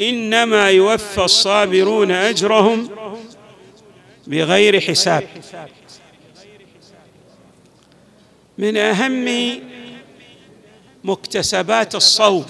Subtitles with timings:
[0.00, 2.90] إنما يوفى الصابرون أجرهم
[4.26, 5.28] بغير حساب.
[8.58, 9.60] من أهم
[11.04, 12.46] مكتسبات الصوم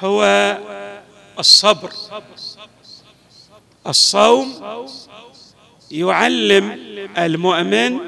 [0.00, 0.24] هو
[1.38, 1.92] الصبر.
[3.86, 4.54] الصوم
[5.90, 6.70] يعلم
[7.18, 7.98] المؤمن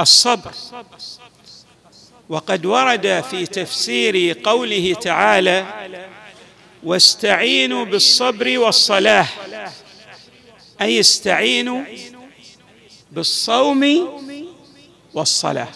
[0.00, 0.52] الصبر.
[2.28, 5.66] وقد ورد في تفسير قوله تعالى
[6.82, 9.26] واستعينوا بالصبر والصلاة.
[10.80, 11.84] أي استعينوا
[13.10, 14.08] بالصوم
[15.14, 15.68] والصلاة.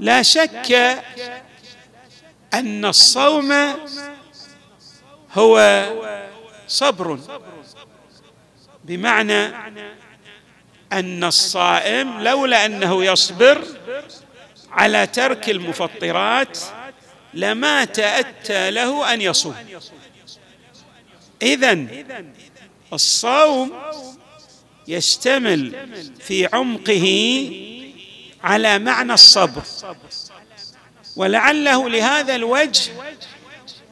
[0.00, 0.72] لا شك
[2.54, 3.52] أن الصوم
[5.32, 5.86] هو
[6.68, 7.18] صبر
[8.84, 9.46] بمعنى
[10.92, 13.64] أن الصائم لولا أنه يصبر
[14.72, 16.58] على ترك المفطرات
[17.34, 19.54] لما تأتى له أن يصوم.
[21.42, 21.86] اذا
[22.92, 23.72] الصوم
[24.88, 25.88] يشتمل
[26.20, 27.06] في عمقه
[28.44, 29.62] على معنى الصبر.
[31.16, 32.92] ولعله لهذا الوجه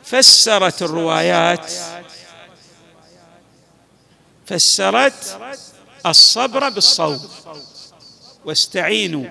[0.04, 1.72] فسرت الروايات
[4.46, 5.40] فسرت
[6.06, 7.28] الصبر بالصوم.
[8.44, 9.26] واستعينوا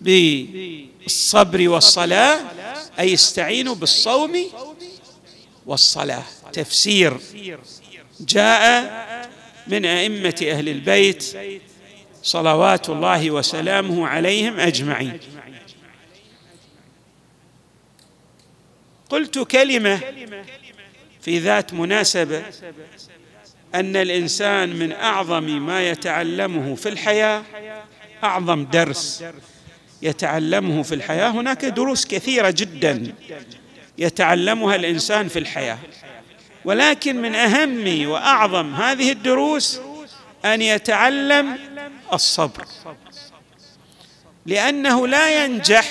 [0.00, 2.40] بالصبر والصلاة
[2.98, 4.44] أي استعينوا بالصوم
[5.66, 6.24] والصلاة.
[6.52, 7.20] تفسير
[8.20, 8.88] جاء
[9.66, 11.24] من أئمة أهل البيت
[12.22, 15.20] صلوات الله وسلامه عليهم أجمعين.
[19.08, 20.00] قلت كلمة
[21.20, 22.44] في ذات مناسبة
[23.74, 27.42] أن الإنسان من أعظم ما يتعلمه في الحياة
[28.24, 29.24] أعظم درس.
[30.02, 31.30] يتعلمه في الحياة.
[31.30, 33.14] هناك دروس كثيرة جدا
[33.98, 35.78] يتعلمها الإنسان في الحياة.
[36.64, 39.80] ولكن من أهم وأعظم هذه الدروس
[40.44, 41.58] أن يتعلم
[42.12, 42.64] الصبر
[44.46, 45.90] لأنه لا ينجح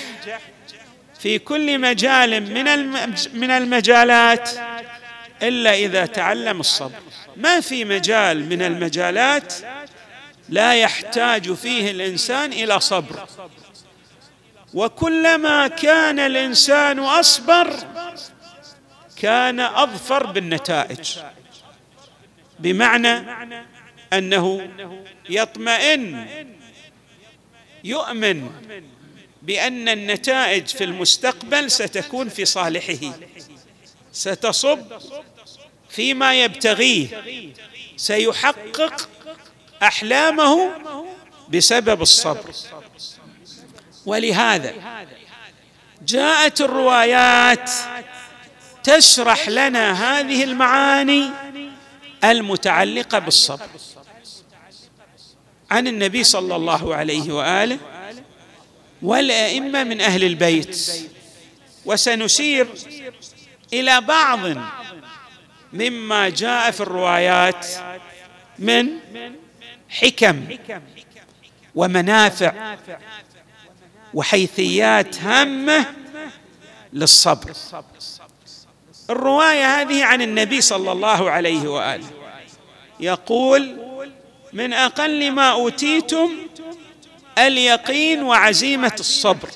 [1.18, 2.88] في كل مجال من
[3.34, 4.50] من المجالات
[5.42, 6.98] إلا إذا تعلم الصبر.
[7.36, 9.54] ما في مجال من المجالات
[10.48, 13.26] لا يحتاج فيه الإنسان إلى صبر.
[14.74, 17.76] وكلما كان الإنسان أصبر
[19.16, 21.18] كان أظفر بالنتائج.
[22.58, 23.30] بمعنى
[24.12, 24.68] أنه
[25.30, 26.26] يطمئن
[27.84, 28.50] يؤمن
[29.42, 33.12] بأن النتائج في المستقبل ستكون في صالحه
[34.12, 34.78] ستصب
[35.88, 37.08] فيما يبتغيه
[37.96, 39.08] سيحقق
[39.82, 40.70] أحلامه
[41.48, 42.50] بسبب الصبر.
[44.08, 44.72] ولهذا
[46.02, 47.70] جاءت الروايات
[48.84, 51.30] تشرح لنا هذه المعاني
[52.24, 53.66] المتعلقة بالصبر.
[55.70, 57.78] عن النبي صلى الله عليه وآله
[59.02, 60.90] والأئمة من أهل البيت
[61.84, 62.66] وسنشير
[63.72, 64.40] إلى بعض
[65.72, 67.66] مما جاء في الروايات
[68.58, 68.86] من
[69.88, 70.46] حكم
[71.74, 72.76] ومنافع
[74.14, 75.86] وحيثيات هامة
[76.92, 77.52] للصبر.
[79.10, 82.06] الرواية هذه عن النبي صلى الله عليه وآله.
[83.00, 83.76] يقول
[84.52, 86.30] من أقل ما أوتيتم
[87.38, 89.48] اليقين وعزيمة الصبر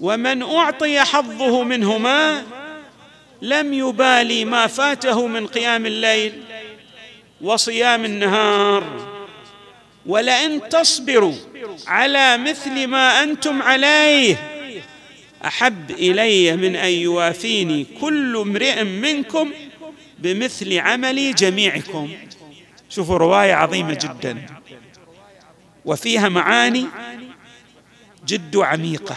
[0.00, 2.42] ومن أعطي حظه منهما
[3.42, 6.44] لم يبالي ما فاته من قيام الليل
[7.40, 9.15] وصيام النهار.
[10.06, 11.34] ولئن تصبروا
[11.86, 14.36] على مثل ما أنتم عليه
[15.44, 19.52] أحب إلي من أن يوافيني كل امرئ منكم
[20.18, 22.10] بمثل عمل جميعكم.
[22.90, 24.46] شوفوا رواية عظيمة جدا.
[25.84, 26.86] وفيها معاني
[28.26, 29.16] جد عميقة.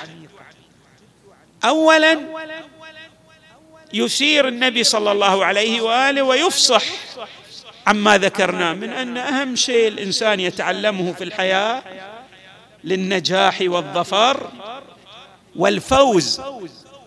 [1.63, 2.19] اولا
[3.94, 6.83] يشير النبي صلى الله عليه وآله ويفصح
[7.87, 11.83] عما ذكرناه من أن أهم شيء الإنسان يتعلمه في الحياة
[12.83, 14.51] للنجاح والظفر
[15.55, 16.41] والفوز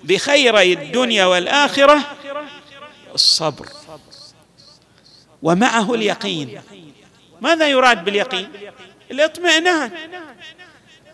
[0.04, 2.00] بخيري الدنيا والآخرة
[3.14, 3.68] الصبر.
[5.42, 6.62] ومعه اليقين.
[7.40, 8.48] ماذا يراد باليقين؟
[9.10, 9.90] الاطمئنان.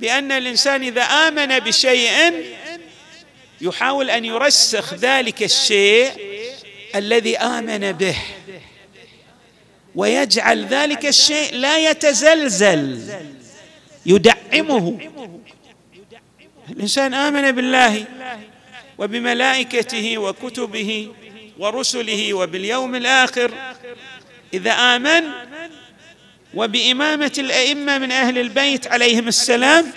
[0.00, 2.44] بأن الإنسان إذا آمن بشيء
[3.60, 6.12] يحاول أن يرسخ ذلك الشيء
[6.94, 8.16] الذي آمن به.
[9.98, 12.82] ويجعل ذلك الشيء لا يتزلزل.
[14.06, 14.98] يدعمه.
[16.70, 18.04] الإنسان آمن بالله
[18.98, 21.08] وبملائكته وكتبه
[21.58, 23.50] ورسله وباليوم الآخر.
[24.54, 25.22] إذا آمن
[26.54, 29.92] وبإمامة الأئمة من أهل البيت عليهم السلام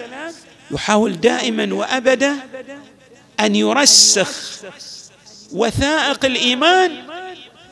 [0.71, 2.35] يحاول دائما وابدا
[3.39, 4.31] أن يرسخ
[5.53, 7.10] وثائق الإيمان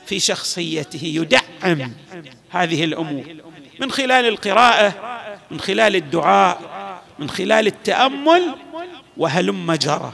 [0.09, 1.93] في شخصيته يدعم
[2.49, 3.23] هذه الأمور.
[3.79, 4.93] من خلال القراءة
[5.51, 6.61] من خلال الدعاء
[7.19, 8.55] من خلال التأمل
[9.17, 10.13] وهلم جرى.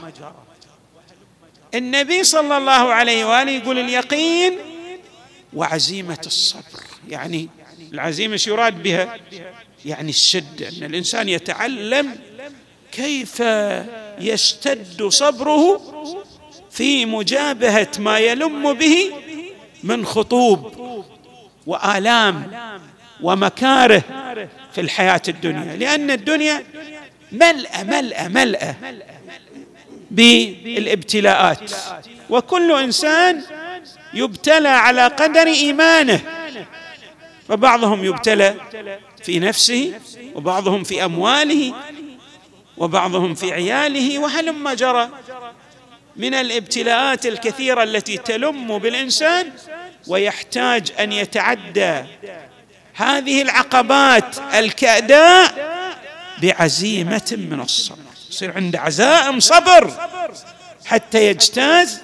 [1.74, 4.58] النبي صلى الله عليه وآله يقول اليقين
[5.52, 6.82] وعزيمة الصبر.
[7.08, 7.48] يعني
[7.92, 9.16] العزيمة إيش يراد بها؟
[9.84, 12.16] يعني الشدة أن الإنسان يتعلم
[12.92, 13.42] كيف
[14.18, 15.80] يشتد صبره
[16.70, 19.12] في مجابهة ما يلم به
[19.84, 20.72] من خطوب
[21.66, 22.50] وآلام
[23.22, 24.02] ومكاره
[24.72, 25.76] في الحياة الدنيا.
[25.76, 26.64] لأن الدنيا
[27.32, 28.74] ملأ ملأ ملأ
[30.10, 31.70] بالابتلاءات.
[32.30, 33.42] وكل إنسان
[34.14, 36.20] يبتلى على قدر إيمانه.
[37.48, 38.54] فبعضهم يبتلى
[39.22, 39.92] في نفسه
[40.34, 41.74] وبعضهم في أمواله
[42.76, 45.08] وبعضهم في عياله وهلم جرى
[46.18, 49.50] من الابتلاءات الكثيرة التي تلم بالإنسان
[50.06, 52.02] ويحتاج أن يتعدى
[52.94, 55.54] هذه العقبات الكأداء
[56.42, 57.98] بعزيمة من الصبر.
[58.30, 59.92] يصير عنده عزائم صبر؟
[60.86, 62.00] حتى يجتاز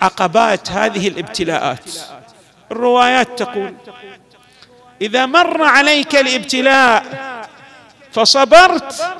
[0.00, 1.90] عقبات هذه الابتلاءات.
[2.72, 3.74] الروايات تقول
[5.02, 7.04] إذا مر عليك الابتلاء
[8.12, 9.16] فصبرت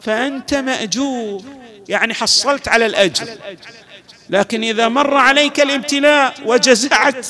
[0.00, 1.63] فأنت مأجور.
[1.88, 3.26] يعني حصلت على الأجر.
[4.30, 7.26] لكن إذا مر عليك الابتلاء وجزعت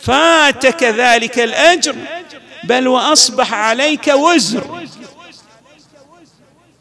[0.00, 1.96] فاتك ذلك الأجر
[2.64, 4.86] بل وأصبح عليك وزر.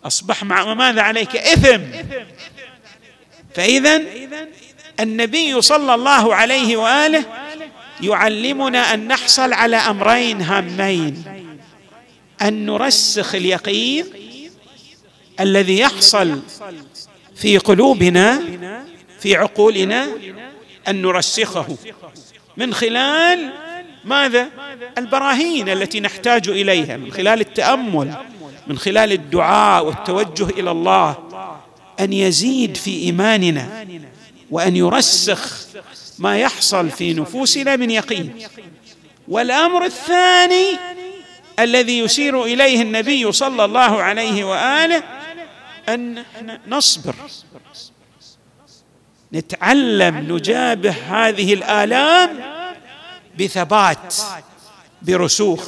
[0.05, 1.81] أصبح مع ماذا عليك؟ إثم.
[3.55, 4.01] فاذا
[4.99, 7.25] النبي صلى الله عليه وآله
[8.01, 11.23] يعلمنا أن نحصل على أمرين هامين.
[12.41, 14.18] أن نرسخ اليقين
[15.39, 16.39] الذي يحصل
[17.35, 18.41] في قلوبنا
[19.19, 20.07] في عقولنا
[20.87, 21.77] أن نرسخه.
[22.57, 23.49] من خلال
[24.05, 24.49] ماذا؟
[24.97, 28.13] البراهين التي نحتاج إليها من خلال التأمل
[28.67, 31.17] من خلال الدعاء والتوجه إلى الله
[31.99, 33.87] أن يزيد في إيماننا
[34.51, 35.67] وأن يرسخ
[36.19, 38.33] ما يحصل في نفوسنا من يقين.
[39.27, 40.67] والأمر الثاني
[41.59, 45.03] الذي يشير إليه النبي صلى الله عليه وآله
[45.93, 46.23] أن
[46.67, 47.15] نصبر.
[49.33, 52.39] نتعلم نجابه هذه الآلام
[53.39, 54.15] بثبات
[55.01, 55.63] برسوخ.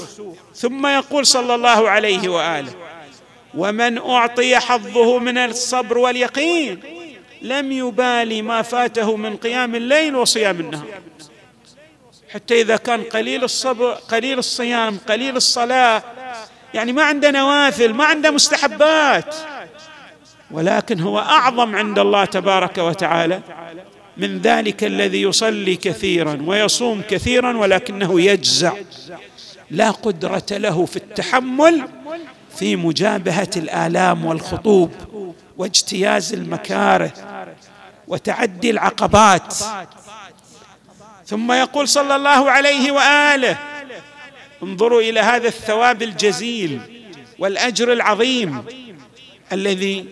[0.56, 2.74] ثم يقول صلى الله عليه وآله
[3.56, 6.80] ومن أعطي حظه من الصبر واليقين
[7.42, 11.02] لم يبالي ما فاته من قيام الليل وصيام النهار.
[12.34, 16.04] حتى إذا كان قليل الصبر قليل الصيام قليل الصلاة
[16.74, 19.36] يعني ما عنده نوافل ما عنده مستحبات.
[20.54, 23.42] ولكن هو أعظم عند الله تبارك وتعالى
[24.18, 28.74] من ذلك الذي يصلي كثيرا ويصوم كثيرا ولكنه يجزع
[29.72, 31.88] لا قدرة له في التحمل
[32.56, 34.92] في مجابهة الآلام والخطوب
[35.58, 37.14] واجتياز المكاره
[38.08, 39.54] وتعدي العقبات.
[41.26, 43.58] ثم يقول صلى الله عليه وآله
[44.64, 46.80] انظروا إلى هذا الثواب الجزيل
[47.40, 48.64] والأجر العظيم
[49.52, 50.06] الذي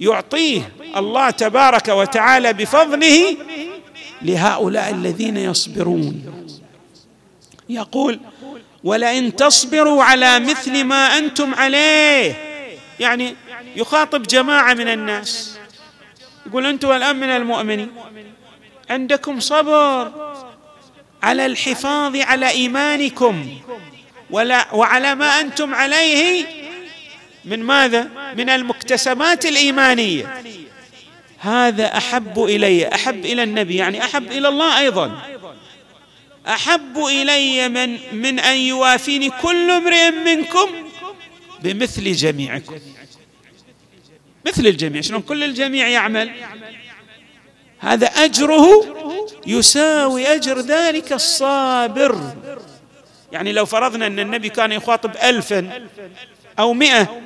[0.00, 3.36] يعطيه الله تبارك وتعالى بفضله
[4.22, 6.22] لهؤلاء الذين يصبرون.
[7.68, 8.20] يقول
[8.84, 12.34] ولئن تصبروا على مثل ما أنتم عليه.
[13.00, 13.34] يعني
[13.76, 15.58] يخاطب جماعة من الناس.
[16.46, 17.90] يقول أنتم الآن من المؤمنين.
[18.90, 20.12] عندكم صبر
[21.22, 23.48] على الحفاظ على إيمانكم
[24.30, 26.44] ولا وعلى ما أنتم عليه
[27.44, 30.42] من ماذا؟ من المكتسبات الإيمانية.
[31.38, 35.22] هذا أحب إلي أحب إلى النبي يعني أحب إلى الله أيضا.
[36.46, 40.68] أحب إلي من من أن يوافيني كل امرئ منكم
[41.62, 42.78] بمثل جميعكم.
[44.46, 46.30] مثل الجميع شلون كل الجميع يعمل؟
[47.78, 48.84] هذا أجره
[49.46, 52.34] يساوي أجر ذلك الصابر.
[53.32, 55.88] يعني لو فرضنا أن النبي كان يخاطب الفا
[56.58, 57.22] أو مئة.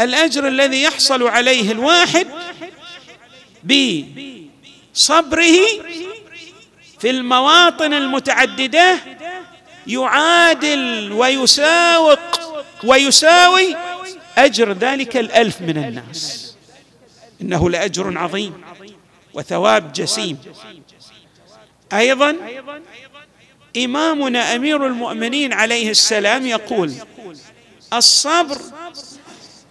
[0.00, 2.26] الأجر الذي يحصل عليه الواحد
[4.94, 5.56] بصبره
[6.98, 8.98] في المواطن المتعددة
[9.86, 12.18] يعادل ويساوق
[12.84, 13.76] ويساوي
[14.38, 16.54] أجر ذلك الألف من الناس.
[17.42, 18.62] إنه لأجر عظيم
[19.34, 20.38] وثواب جسيم.
[21.92, 22.36] أيضا
[23.76, 26.92] إمامنا أمير المؤمنين عليه السلام يقول
[27.92, 28.58] الصبر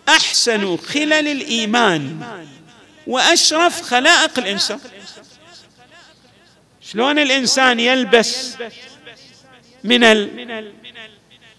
[0.10, 2.22] أحسن خلل الإيمان
[3.08, 4.80] وأشرف خلائق الإنسان.
[6.92, 8.54] شلون الإنسان يلبس
[9.84, 10.04] من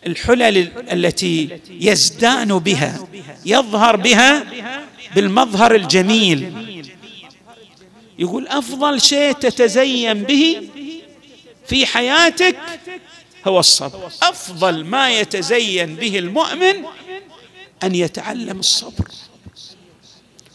[0.06, 3.08] الحلل التي يزدان بها
[3.46, 4.44] يظهر بها
[5.14, 6.52] بالمظهر الجميل.
[8.18, 10.68] يقول أفضل شيء تتزين به
[11.66, 12.56] في حياتك
[13.46, 14.06] هو الصبر.
[14.22, 16.84] أفضل ما يتزين به المؤمن
[17.82, 19.08] أن يتعلم الصبر.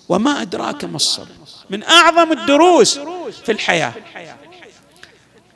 [0.09, 1.27] وما أدراك ما الصبر.
[1.69, 2.99] من أعظم الدروس
[3.45, 3.93] في الحياة.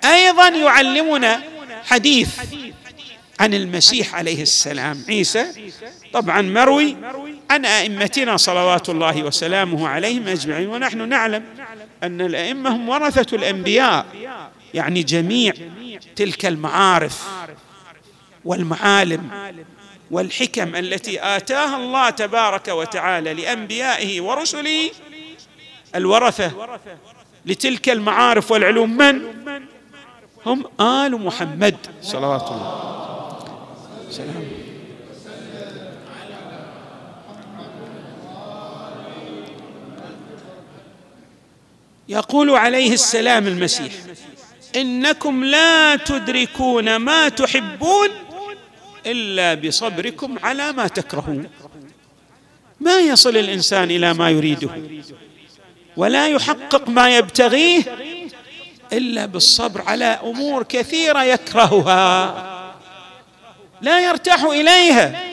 [0.05, 1.41] أيضا يعلمنا
[1.83, 2.29] حديث
[3.39, 5.03] عن المسيح عليه السلام.
[5.09, 5.71] عيسى
[6.13, 6.97] طبعا مروي
[7.49, 10.67] عن أئمتنا صلوات الله وسلامه عليهم أجمعين.
[10.67, 11.43] ونحن نعلم
[12.03, 14.05] أن الأئمة هم ورثة الأنبياء
[14.73, 15.53] يعني جميع
[16.15, 17.27] تلك المعارف
[18.45, 19.29] والمعالم
[20.11, 24.91] والحكم التي آتاها الله تبارك وتعالى لأنبيائه ورسله
[25.95, 26.51] الورثة
[27.45, 29.21] لتلك المعارف والعلوم من؟
[30.45, 31.77] هم آل محمد.
[32.01, 33.39] صلوات الله.
[34.09, 34.43] سلام.
[42.09, 43.93] يقول عليه السلام المسيح
[44.75, 48.09] إنكم لا تدركون ما تحبون
[49.05, 51.49] إلا بصبركم على ما تكرهون.
[52.79, 54.69] ما يصل الإنسان إلى ما يريده
[55.97, 57.83] ولا يحقق ما يبتغيه
[58.93, 62.45] إلا بالصبر على أمور كثيرة يكرهها
[63.81, 65.23] لا يرتاح إليها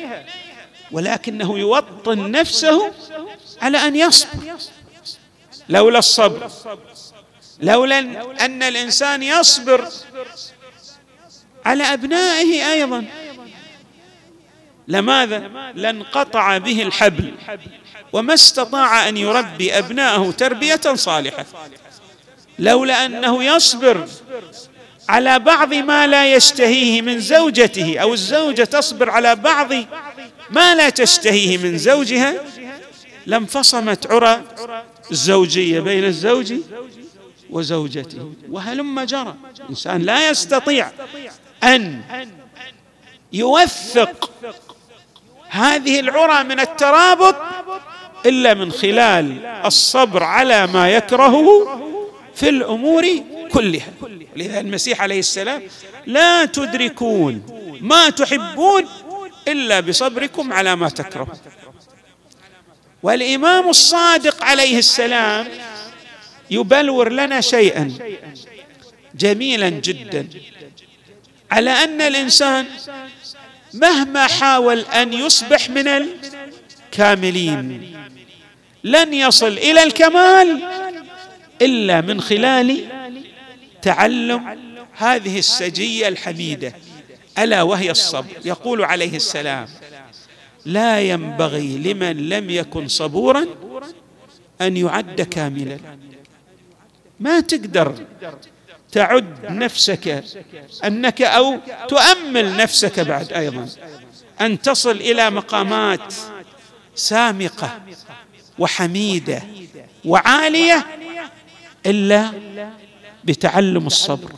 [0.92, 2.92] ولكنه يوطن نفسه
[3.62, 4.28] على أن يصبر.
[5.68, 6.50] لولا الصبر
[7.60, 7.98] لولا
[8.44, 9.88] أن الإنسان يصبر
[11.64, 13.04] على أبنائه أيضا.
[14.88, 15.38] لماذا؟
[15.74, 17.34] لانقطع به الحبل
[18.12, 21.46] وما استطاع أن يربي ابناءه تربية صالحة.
[22.58, 24.08] لولا أنه يصبر
[25.08, 29.72] على بعض ما لا يشتهيه من زوجته أو الزوجة تصبر على بعض
[30.50, 32.34] ما لا تشتهيه من زوجها
[33.26, 34.42] لانفصمت عرى
[35.10, 36.54] الزوجية بين الزوج
[37.50, 39.34] وزوجته وهلم جرى.
[39.60, 40.90] الانسان لا يستطيع
[41.64, 42.02] أن
[43.32, 44.30] يوثق
[45.48, 47.36] هذه العرى من الترابط
[48.26, 51.48] إلا من خلال الصبر على ما يكرهه
[52.34, 53.06] في الأمور
[53.52, 53.92] كلها.
[54.36, 55.62] لذا المسيح عليه السلام
[56.06, 57.42] لا تدركون
[57.80, 58.84] ما تحبون
[59.48, 61.38] إلا بصبركم على ما تكرهون.
[63.02, 65.48] والإمام الصادق عليه السلام
[66.50, 67.92] يبلور لنا شيئا
[69.14, 70.28] جميلا جدا.
[71.50, 72.66] على أن الإنسان
[73.74, 75.88] مهما حاول أن يصبح من
[76.92, 77.96] الكاملين
[78.84, 80.62] لن يصل إلى الكمال
[81.62, 82.84] إلا من خلال
[83.82, 84.58] تعلم
[84.92, 86.74] هذه السجية الحميدة
[87.38, 88.26] ألا وهي الصبر.
[88.44, 89.68] يقول عليه السلام
[90.64, 93.46] لا ينبغي لمن لم يكن صبورا
[94.60, 95.78] أن يعد كاملا.
[97.20, 97.94] ما تقدر
[98.92, 100.24] تعد نفسك
[100.84, 101.58] أنك أو
[101.88, 103.68] تؤمل نفسك بعد أيضا.
[104.40, 106.14] أن تصل إلى مقامات
[106.94, 107.80] سامقة
[108.58, 109.42] وحميدة
[110.04, 110.86] وعالية
[111.86, 112.32] إلا
[113.24, 114.32] بتعلم الصبر.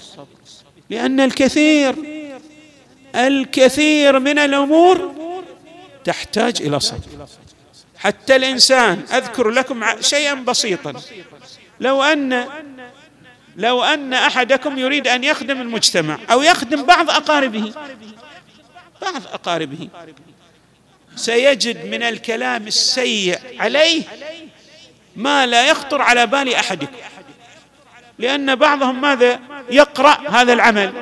[0.90, 1.94] لأن الكثير
[3.14, 5.12] الكثير من الأمور
[6.04, 7.26] تحتاج إلى صبر.
[7.96, 11.02] حتى الإنسان أذكر لكم شيئا بسيطا.
[11.80, 12.48] لو أن
[13.56, 17.72] لو أن أحدكم يريد أن يخدم المجتمع أو يخدم بعض أقاربه
[19.02, 19.88] بعض أقاربه
[21.16, 24.02] سيجد من الكلام السيء عليه
[25.16, 26.96] ما لا يخطر على بال أحدكم.
[28.18, 30.92] لأن بعضهم ماذا؟ يقرأ هذا العمل.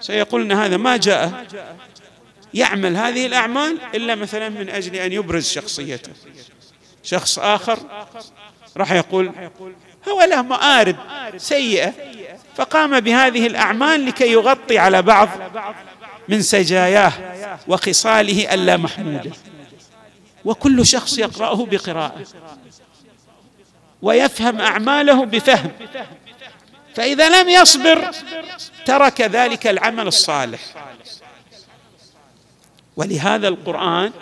[0.00, 1.46] سيقولن هذا ما جاء
[2.54, 6.12] يعمل هذه الأعمال إلا مثلا من أجل أن يبرز شخصيته.
[7.04, 7.78] شخص آخر
[8.76, 9.32] راح يقول
[10.08, 10.96] هو له مآرب
[11.36, 11.92] سيئة
[12.56, 15.28] فقام بهذه الأعمال لكي يغطي على بعض
[16.28, 17.12] من سجاياه
[17.68, 19.30] وخصاله اللا محموده.
[20.44, 22.24] وكل شخص يقرأه بقراءة
[24.02, 25.70] ويفهم أعماله بفهم.
[26.94, 28.10] فإذا لم يصبر
[28.84, 30.60] ترك ذلك العمل الصالح.
[32.96, 34.12] ولهذا القرآن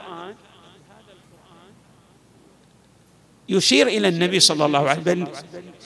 [3.49, 5.26] يشير إلى النبي صلى الله عليه وسلم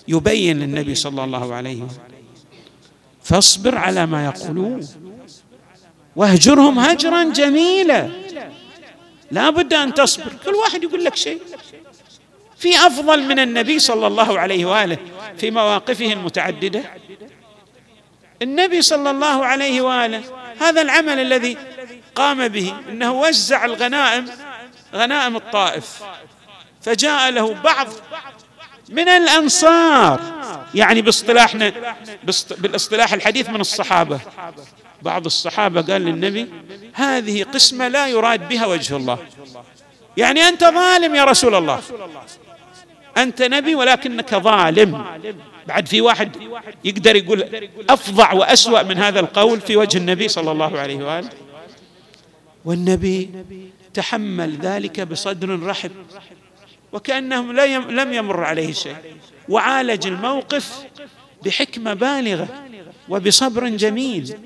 [0.09, 2.07] يبين للنبي صلى الله عليه وسلم.
[3.23, 4.89] فاصبر على ما يقولون
[6.17, 8.11] واهجرهم هجرا جميلا.
[9.31, 11.41] لا بد أن تصبر كل واحد يقول لك شيء.
[12.59, 14.99] في أفضل من النبي صلى الله عليه وآله
[15.39, 16.83] في مواقفه المتعددة.
[18.43, 20.23] النبي صلى الله عليه وآله
[20.61, 21.57] هذا العمل الذي
[22.15, 24.27] قام به إنه وزع الغنائم
[24.95, 26.03] غنائم الطائف.
[26.87, 27.87] فجاء له بعض
[28.89, 30.21] من الأنصار.
[30.75, 31.73] يعني باصطلاحنا
[32.59, 34.21] بالاصطلاح الحديث من الصحابة.
[35.03, 36.47] بعض الصحابة قال للنبي
[36.93, 39.19] هذه قسمة لا يراد بها وجه الله.
[40.17, 41.81] يعني أنت ظالم يا رسول الله.
[43.17, 45.05] أنت نبي ولكنك ظالم.
[45.67, 46.37] بعد في واحد
[46.85, 51.31] يقدر يقول أفظع وأسوأ من هذا القول في وجه النبي صلى الله عليه وآله.
[52.65, 53.31] والنبي
[53.95, 55.91] تحمل ذلك بصدر رحب.
[56.97, 57.53] وكانه
[57.91, 58.97] لم يمر عليه شيء.
[59.49, 60.73] وعالج الموقف
[61.45, 62.49] بحكمة بالغة
[63.09, 64.39] وبصبر جميل.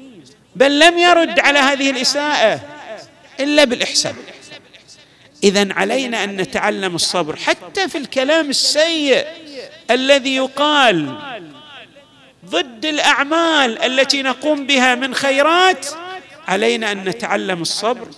[0.57, 2.61] بل لم يرد على هذه الإساءة
[3.41, 4.15] إلا بالإحسان.
[5.45, 9.27] اذا علينا أن نتعلم الصبر حتى في الكلام السيء
[9.91, 11.19] الذي يقال
[12.47, 15.87] ضد الأعمال التي نقوم بها من خيرات.
[16.49, 18.09] علينا أن نتعلم الصبر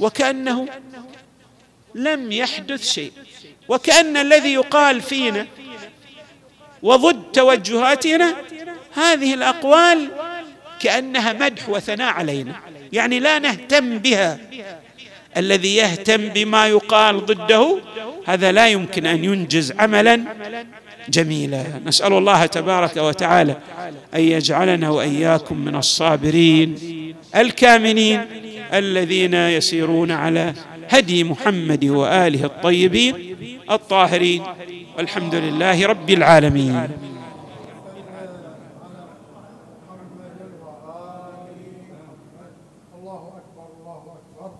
[0.00, 0.68] وكأنه
[1.94, 3.12] لم يحدث شيء.
[3.68, 5.46] وكأن الذي يقال فينا
[6.82, 8.34] وضد توجهاتنا
[8.94, 10.08] هذه الأقوال
[10.80, 12.54] كأنها مدح وثناء علينا.
[12.92, 14.38] يعني لا نهتم بها.
[15.36, 17.78] الذي يهتم بما يقال ضده
[18.26, 20.24] هذا لا يمكن أن ينجز عملا
[21.08, 21.64] جميلا.
[21.86, 23.56] نسأل الله تبارك وتعالى
[24.14, 26.78] أن يجعلنا وإياكم من الصابرين
[27.36, 28.26] الكاملين
[28.72, 30.54] الذين يسيرون على
[30.88, 33.14] هدي محمد وآله الطيبين
[33.70, 34.42] الطاهرين
[34.98, 36.88] والحمد لله رب العالمين.